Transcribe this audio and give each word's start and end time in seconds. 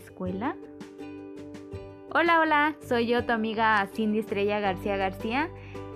escuela? 0.00 0.56
Hola, 2.12 2.40
hola, 2.40 2.74
soy 2.86 3.06
yo, 3.06 3.24
tu 3.24 3.32
amiga 3.32 3.88
Cindy 3.94 4.18
Estrella 4.18 4.58
García 4.58 4.96
García. 4.96 5.48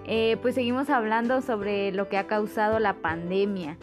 Eh, 0.06 0.36
pues 0.42 0.54
seguimos 0.54 0.90
hablando 0.90 1.40
sobre 1.40 1.90
lo 1.92 2.08
que 2.08 2.18
ha 2.18 2.26
causado 2.26 2.78
la 2.78 2.94
pandemia. 2.94 3.78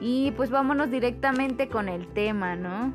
Y 0.00 0.32
pues 0.32 0.50
vámonos 0.50 0.90
directamente 0.90 1.68
con 1.68 1.88
el 1.88 2.06
tema, 2.06 2.56
¿no? 2.56 2.92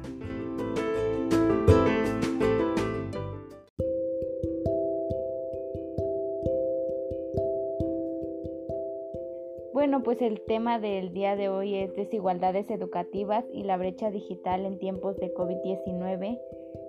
Bueno, 9.79 10.03
pues 10.03 10.21
el 10.21 10.41
tema 10.41 10.77
del 10.77 11.13
día 11.13 11.37
de 11.37 11.47
hoy 11.47 11.75
es 11.75 11.95
desigualdades 11.95 12.69
educativas 12.69 13.45
y 13.53 13.63
la 13.63 13.77
brecha 13.77 14.11
digital 14.11 14.65
en 14.65 14.77
tiempos 14.77 15.17
de 15.21 15.33
COVID-19 15.33 16.37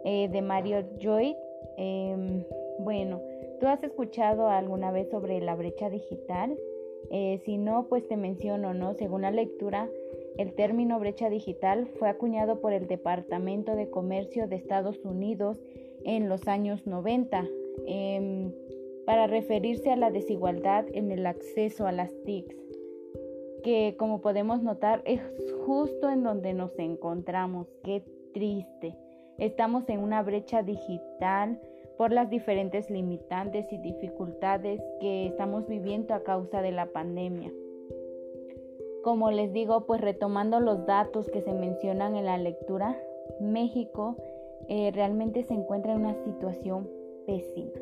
eh, 0.04 0.28
de 0.28 0.42
Mario 0.42 0.84
Joy. 0.98 1.36
Em, 1.76 2.42
bueno, 2.80 3.22
¿tú 3.60 3.68
has 3.68 3.80
escuchado 3.84 4.48
alguna 4.48 4.90
vez 4.90 5.08
sobre 5.08 5.40
la 5.40 5.54
brecha 5.54 5.88
digital? 5.88 6.58
Eh, 7.12 7.40
si 7.44 7.58
no, 7.58 7.86
pues 7.88 8.08
te 8.08 8.16
menciono, 8.16 8.74
¿no? 8.74 8.94
Según 8.94 9.22
la 9.22 9.30
lectura, 9.30 9.88
el 10.36 10.52
término 10.54 10.98
brecha 10.98 11.30
digital 11.30 11.86
fue 11.96 12.08
acuñado 12.08 12.60
por 12.60 12.72
el 12.72 12.88
Departamento 12.88 13.76
de 13.76 13.88
Comercio 13.88 14.48
de 14.48 14.56
Estados 14.56 14.98
Unidos 15.04 15.62
en 16.02 16.28
los 16.28 16.48
años 16.48 16.88
90 16.88 17.46
em, 17.86 18.52
para 19.06 19.28
referirse 19.28 19.92
a 19.92 19.96
la 19.96 20.10
desigualdad 20.10 20.86
en 20.92 21.12
el 21.12 21.26
acceso 21.26 21.86
a 21.86 21.92
las 21.92 22.12
TICs, 22.24 22.56
que 23.62 23.96
como 23.98 24.20
podemos 24.20 24.62
notar 24.62 25.02
es 25.04 25.20
justo 25.66 26.10
en 26.10 26.22
donde 26.22 26.54
nos 26.54 26.78
encontramos. 26.78 27.66
Qué 27.84 28.02
triste. 28.32 28.96
Estamos 29.38 29.88
en 29.88 30.00
una 30.00 30.22
brecha 30.22 30.62
digital 30.62 31.60
por 31.96 32.12
las 32.12 32.30
diferentes 32.30 32.90
limitantes 32.90 33.70
y 33.72 33.78
dificultades 33.78 34.80
que 35.00 35.26
estamos 35.26 35.66
viviendo 35.66 36.14
a 36.14 36.22
causa 36.22 36.62
de 36.62 36.72
la 36.72 36.86
pandemia. 36.86 37.52
Como 39.02 39.30
les 39.30 39.52
digo, 39.52 39.86
pues 39.86 40.00
retomando 40.00 40.60
los 40.60 40.86
datos 40.86 41.30
que 41.30 41.40
se 41.40 41.52
mencionan 41.52 42.16
en 42.16 42.26
la 42.26 42.38
lectura, 42.38 42.98
México 43.40 44.16
eh, 44.68 44.90
realmente 44.94 45.42
se 45.42 45.54
encuentra 45.54 45.92
en 45.92 46.00
una 46.00 46.14
situación 46.24 46.88
pésima. 47.26 47.72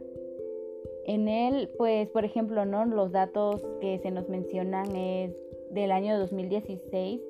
En 1.05 1.29
él, 1.29 1.71
pues, 1.79 2.09
por 2.11 2.25
ejemplo, 2.25 2.65
¿no? 2.65 2.85
los 2.85 3.13
datos 3.13 3.63
que 3.81 3.99
se 3.99 4.11
nos 4.11 4.29
mencionan 4.29 4.95
es 4.95 5.35
del 5.71 5.93
año 5.93 6.19
2016 6.19 7.21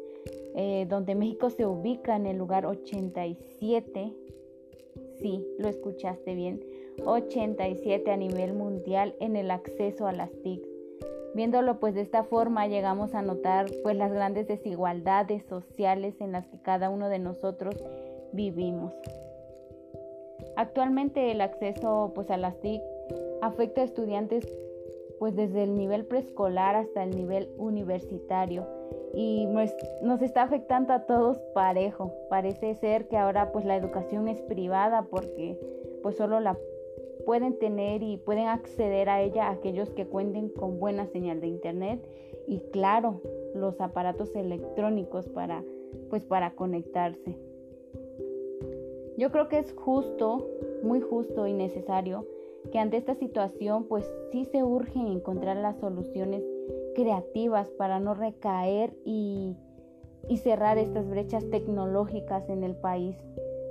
eh, 0.54 0.86
donde 0.88 1.14
México 1.14 1.50
se 1.50 1.66
ubica 1.66 2.16
en 2.16 2.26
el 2.26 2.36
lugar 2.36 2.66
87, 2.66 4.12
sí, 5.20 5.46
lo 5.58 5.68
escuchaste 5.68 6.34
bien, 6.34 6.64
87 7.04 8.10
a 8.10 8.16
nivel 8.16 8.54
mundial 8.54 9.14
en 9.20 9.36
el 9.36 9.50
acceso 9.50 10.06
a 10.06 10.12
las 10.12 10.30
TIC. 10.42 10.66
Viéndolo 11.34 11.78
pues 11.78 11.94
de 11.94 12.00
esta 12.00 12.24
forma 12.24 12.66
llegamos 12.66 13.14
a 13.14 13.22
notar 13.22 13.66
pues 13.82 13.94
las 13.94 14.12
grandes 14.12 14.48
desigualdades 14.48 15.44
sociales 15.44 16.20
en 16.20 16.32
las 16.32 16.48
que 16.48 16.60
cada 16.60 16.90
uno 16.90 17.08
de 17.08 17.20
nosotros 17.20 17.76
vivimos. 18.32 18.92
Actualmente 20.56 21.30
el 21.30 21.40
acceso 21.40 22.10
pues 22.16 22.30
a 22.30 22.36
las 22.36 22.58
TIC 22.60 22.82
afecta 23.42 23.82
a 23.82 23.84
estudiantes 23.84 24.44
pues 25.18 25.34
desde 25.34 25.64
el 25.64 25.76
nivel 25.76 26.04
preescolar 26.04 26.76
hasta 26.76 27.02
el 27.02 27.10
nivel 27.10 27.50
universitario 27.56 28.66
y 29.14 29.48
pues, 29.52 29.74
nos 30.02 30.22
está 30.22 30.42
afectando 30.42 30.92
a 30.92 31.06
todos 31.06 31.38
parejo. 31.54 32.12
Parece 32.28 32.74
ser 32.74 33.08
que 33.08 33.16
ahora 33.16 33.52
pues 33.52 33.64
la 33.64 33.76
educación 33.76 34.28
es 34.28 34.40
privada 34.42 35.06
porque 35.10 35.58
pues 36.02 36.16
solo 36.16 36.40
la 36.40 36.56
pueden 37.26 37.58
tener 37.58 38.02
y 38.02 38.16
pueden 38.16 38.46
acceder 38.46 39.08
a 39.08 39.20
ella 39.20 39.50
aquellos 39.50 39.90
que 39.90 40.06
cuenten 40.06 40.48
con 40.50 40.78
buena 40.78 41.06
señal 41.06 41.40
de 41.40 41.48
internet 41.48 42.00
y 42.46 42.60
claro, 42.70 43.20
los 43.54 43.80
aparatos 43.80 44.34
electrónicos 44.34 45.28
para 45.28 45.64
pues 46.10 46.24
para 46.24 46.54
conectarse. 46.54 47.38
Yo 49.16 49.32
creo 49.32 49.48
que 49.48 49.58
es 49.58 49.72
justo, 49.72 50.46
muy 50.82 51.00
justo 51.00 51.46
y 51.46 51.52
necesario 51.52 52.24
que 52.70 52.78
ante 52.78 52.96
esta 52.96 53.14
situación 53.14 53.84
pues 53.84 54.10
sí 54.32 54.44
se 54.46 54.62
urge 54.62 54.98
encontrar 54.98 55.56
las 55.56 55.78
soluciones 55.78 56.42
creativas 56.94 57.68
para 57.70 58.00
no 58.00 58.14
recaer 58.14 58.94
y, 59.04 59.56
cerrar 60.42 60.76
estas 60.76 61.08
brechas 61.08 61.48
tecnológicas 61.50 62.48
en 62.50 62.62
el 62.62 62.74
país. 62.76 63.16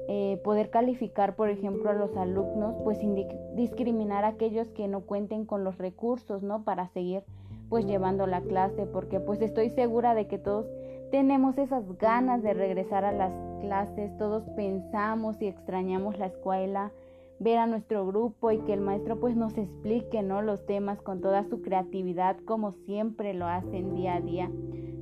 Eh, 0.09 0.39
poder 0.43 0.69
calificar, 0.69 1.35
por 1.35 1.49
ejemplo, 1.49 1.89
a 1.89 1.93
los 1.93 2.15
alumnos, 2.15 2.75
pues 2.83 2.97
sin 2.97 3.15
discriminar 3.55 4.23
a 4.23 4.29
aquellos 4.29 4.69
que 4.69 4.87
no 4.87 5.01
cuenten 5.01 5.45
con 5.45 5.63
los 5.63 5.77
recursos, 5.77 6.41
¿no? 6.41 6.63
Para 6.63 6.87
seguir 6.87 7.23
pues 7.69 7.85
llevando 7.85 8.27
la 8.27 8.41
clase, 8.41 8.85
porque 8.85 9.19
pues 9.19 9.41
estoy 9.41 9.69
segura 9.69 10.15
de 10.15 10.27
que 10.27 10.37
todos 10.37 10.65
tenemos 11.11 11.57
esas 11.57 11.83
ganas 11.97 12.41
de 12.43 12.53
regresar 12.53 13.05
a 13.05 13.11
las 13.11 13.33
clases, 13.61 14.15
todos 14.17 14.43
pensamos 14.55 15.41
y 15.41 15.47
extrañamos 15.47 16.17
la 16.17 16.27
escuela, 16.27 16.91
ver 17.39 17.57
a 17.59 17.67
nuestro 17.67 18.05
grupo 18.05 18.51
y 18.51 18.59
que 18.59 18.73
el 18.73 18.81
maestro 18.81 19.19
pues 19.19 19.35
nos 19.35 19.57
explique 19.57 20.21
¿no? 20.21 20.41
los 20.41 20.65
temas 20.65 21.01
con 21.01 21.21
toda 21.21 21.43
su 21.45 21.61
creatividad 21.61 22.37
como 22.45 22.71
siempre 22.71 23.33
lo 23.33 23.45
hacen 23.45 23.95
día 23.95 24.15
a 24.15 24.21
día. 24.21 24.51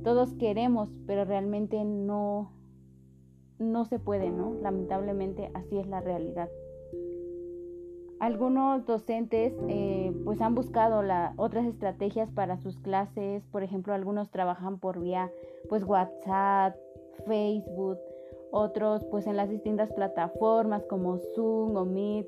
Todos 0.04 0.34
queremos, 0.34 0.90
pero 1.06 1.24
realmente 1.24 1.84
no, 1.84 2.52
no 3.58 3.84
se 3.86 3.98
puede, 3.98 4.30
¿no? 4.30 4.54
Lamentablemente 4.62 5.50
así 5.54 5.78
es 5.78 5.86
la 5.86 6.00
realidad. 6.00 6.48
Algunos 8.18 8.86
docentes 8.86 9.52
eh, 9.68 10.12
pues 10.24 10.40
han 10.40 10.54
buscado 10.54 11.02
otras 11.36 11.66
estrategias 11.66 12.30
para 12.30 12.56
sus 12.56 12.78
clases, 12.78 13.44
por 13.52 13.62
ejemplo 13.62 13.92
algunos 13.92 14.30
trabajan 14.30 14.78
por 14.78 15.00
vía 15.00 15.30
pues 15.68 15.84
WhatsApp, 15.84 16.76
Facebook, 17.26 17.98
otros 18.56 19.04
pues 19.04 19.26
en 19.26 19.36
las 19.36 19.48
distintas 19.48 19.92
plataformas 19.92 20.84
como 20.86 21.18
Zoom 21.34 21.76
o 21.76 21.84
Meet. 21.84 22.26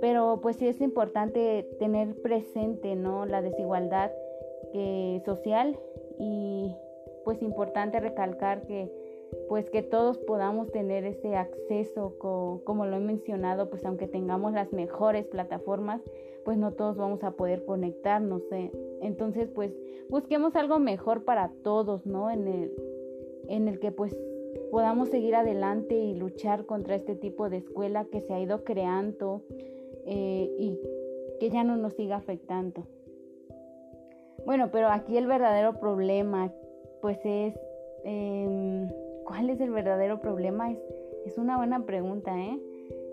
Pero 0.00 0.40
pues 0.42 0.56
sí 0.56 0.66
es 0.66 0.80
importante 0.80 1.68
tener 1.78 2.20
presente 2.20 2.96
¿no? 2.96 3.24
la 3.24 3.40
desigualdad 3.40 4.10
social 5.24 5.78
y 6.18 6.74
pues 7.24 7.42
importante 7.42 7.98
recalcar 7.98 8.66
que 8.66 8.90
pues 9.48 9.68
que 9.70 9.82
todos 9.82 10.18
podamos 10.18 10.70
tener 10.70 11.04
ese 11.04 11.34
acceso 11.34 12.16
como 12.18 12.86
lo 12.86 12.96
he 12.96 13.00
mencionado 13.00 13.68
pues 13.68 13.84
aunque 13.84 14.06
tengamos 14.06 14.52
las 14.52 14.72
mejores 14.72 15.26
plataformas 15.26 16.00
pues 16.44 16.58
no 16.58 16.72
todos 16.72 16.96
vamos 16.96 17.24
a 17.24 17.32
poder 17.32 17.64
conectarnos 17.64 18.42
¿eh? 18.52 18.70
entonces 19.02 19.48
pues 19.50 19.72
busquemos 20.08 20.54
algo 20.56 20.78
mejor 20.78 21.24
para 21.24 21.50
todos 21.62 22.06
no 22.06 22.30
en 22.30 22.46
el 22.46 22.72
en 23.48 23.68
el 23.68 23.80
que 23.80 23.92
pues 23.92 24.16
podamos 24.70 25.08
seguir 25.08 25.34
adelante 25.34 25.94
y 25.94 26.14
luchar 26.14 26.66
contra 26.66 26.94
este 26.94 27.14
tipo 27.14 27.48
de 27.48 27.58
escuela 27.58 28.06
que 28.10 28.20
se 28.20 28.34
ha 28.34 28.40
ido 28.40 28.64
creando 28.64 29.42
eh, 30.04 30.54
y 30.58 30.78
que 31.40 31.50
ya 31.50 31.64
no 31.64 31.76
nos 31.76 31.94
siga 31.94 32.16
afectando. 32.16 32.86
Bueno, 34.44 34.70
pero 34.70 34.88
aquí 34.88 35.16
el 35.16 35.26
verdadero 35.26 35.80
problema, 35.80 36.52
pues 37.00 37.18
es, 37.24 37.54
em, 38.04 38.88
¿cuál 39.24 39.50
es 39.50 39.60
el 39.60 39.70
verdadero 39.70 40.20
problema? 40.20 40.70
Es, 40.70 40.78
es 41.26 41.38
una 41.38 41.56
buena 41.56 41.84
pregunta, 41.84 42.38
¿eh? 42.38 42.60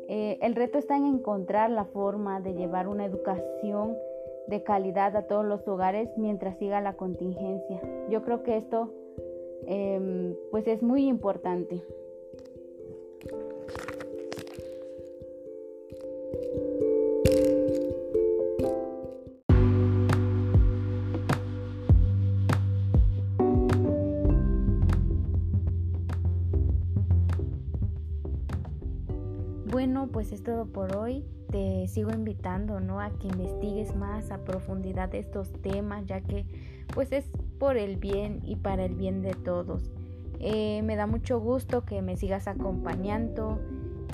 ¿eh? 0.08 0.38
El 0.42 0.56
reto 0.56 0.78
está 0.78 0.96
en 0.96 1.06
encontrar 1.06 1.72
la 1.72 1.86
forma 1.86 2.40
de 2.40 2.54
llevar 2.54 2.88
una 2.88 3.06
educación 3.06 3.98
de 4.48 4.62
calidad 4.62 5.16
a 5.16 5.24
todos 5.24 5.46
los 5.46 5.68
hogares 5.68 6.10
mientras 6.18 6.58
siga 6.58 6.82
la 6.82 6.94
contingencia. 6.94 7.82
Yo 8.10 8.24
creo 8.24 8.44
que 8.44 8.58
esto 8.58 8.94
Em, 9.68 10.36
pues 10.52 10.68
es 10.68 10.84
muy 10.84 11.08
importante. 11.08 11.84
Bueno, 29.72 30.10
pues 30.12 30.32
es 30.32 30.44
todo 30.44 30.66
por 30.66 30.96
hoy. 30.96 31.26
Te 31.50 31.88
sigo 31.88 32.12
invitando, 32.12 32.80
¿no? 32.80 33.00
A 33.00 33.10
que 33.18 33.28
investigues 33.28 33.96
más 33.96 34.32
a 34.32 34.44
profundidad 34.44 35.14
estos 35.16 35.52
temas, 35.62 36.06
ya 36.06 36.22
que 36.22 36.46
pues 36.94 37.12
es 37.12 37.26
por 37.64 37.78
el 37.78 37.96
bien 37.96 38.42
y 38.44 38.58
para 38.58 38.84
el 38.84 38.94
bien 38.94 39.22
de 39.22 39.32
todos. 39.32 39.90
Eh, 40.42 40.82
me 40.84 40.98
da 40.98 41.08
mucho 41.08 41.40
gusto 41.40 41.86
que 41.86 42.02
me 42.02 42.18
sigas 42.18 42.50
acompañando 42.50 43.58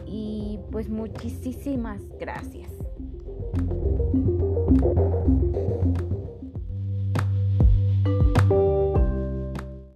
y 0.05 0.59
pues 0.69 0.87
muchísimas 0.87 1.99
gracias. 2.19 2.71